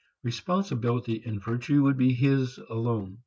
[0.23, 3.19] Responsibility and virtue would be his alone.